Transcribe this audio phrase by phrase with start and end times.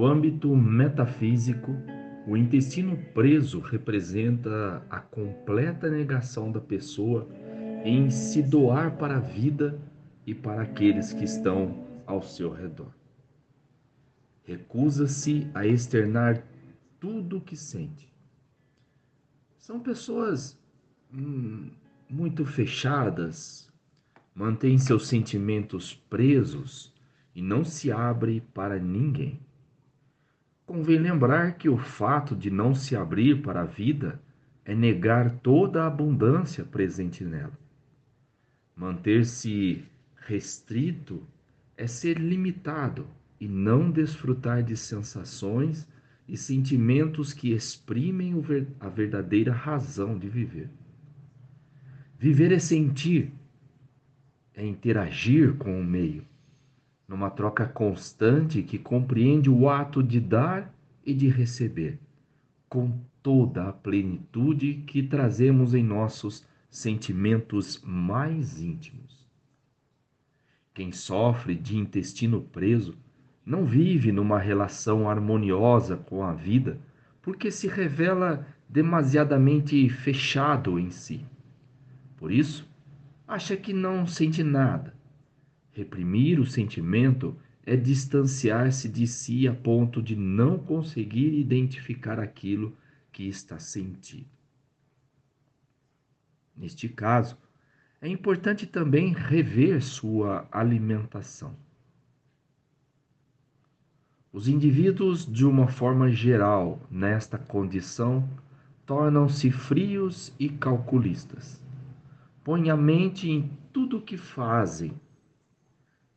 [0.00, 1.72] No âmbito metafísico,
[2.26, 7.28] o intestino preso representa a completa negação da pessoa
[7.84, 9.78] em se doar para a vida
[10.26, 12.94] e para aqueles que estão ao seu redor.
[14.42, 16.42] Recusa-se a externar
[16.98, 18.10] tudo o que sente.
[19.58, 20.58] São pessoas
[21.12, 21.72] hum,
[22.08, 23.70] muito fechadas,
[24.34, 26.90] mantêm seus sentimentos presos
[27.34, 29.38] e não se abre para ninguém.
[30.70, 34.22] Convém lembrar que o fato de não se abrir para a vida
[34.64, 37.58] é negar toda a abundância presente nela.
[38.76, 39.84] Manter-se
[40.14, 41.26] restrito
[41.76, 43.08] é ser limitado
[43.40, 45.88] e não desfrutar de sensações
[46.28, 48.40] e sentimentos que exprimem
[48.78, 50.70] a verdadeira razão de viver.
[52.16, 53.32] Viver é sentir,
[54.54, 56.24] é interagir com o meio,
[57.10, 60.72] numa troca constante que compreende o ato de dar
[61.04, 61.98] e de receber,
[62.68, 69.28] com toda a plenitude que trazemos em nossos sentimentos mais íntimos.
[70.72, 72.96] Quem sofre de intestino preso
[73.44, 76.78] não vive numa relação harmoniosa com a vida
[77.20, 81.26] porque se revela demasiadamente fechado em si.
[82.16, 82.70] Por isso,
[83.26, 84.99] acha que não sente nada
[85.72, 92.76] Reprimir o sentimento é distanciar-se de si a ponto de não conseguir identificar aquilo
[93.12, 94.28] que está sentindo.
[96.56, 97.38] Neste caso,
[98.00, 101.54] é importante também rever sua alimentação.
[104.32, 108.28] Os indivíduos, de uma forma geral, nesta condição,
[108.86, 111.60] tornam-se frios e calculistas.
[112.42, 114.92] Põem a mente em tudo o que fazem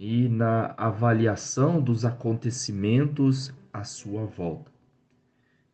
[0.00, 4.72] e na avaliação dos acontecimentos à sua volta.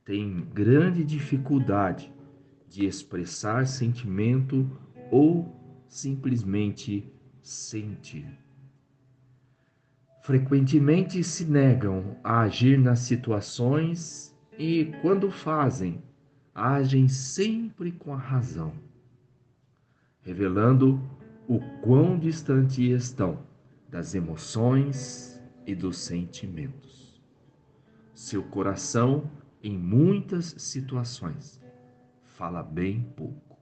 [0.05, 2.13] Tem grande dificuldade
[2.69, 4.69] de expressar sentimento
[5.13, 5.55] ou
[5.87, 7.09] simplesmente
[7.41, 8.27] sentir.
[10.25, 16.03] Frequentemente se negam a agir nas situações e, quando fazem,
[16.53, 18.73] agem sempre com a razão,
[20.21, 21.01] revelando
[21.47, 23.46] o quão distante estão
[23.89, 27.21] das emoções e dos sentimentos.
[28.15, 29.31] Seu coração,
[29.63, 31.61] em muitas situações,
[32.25, 33.56] fala bem pouco.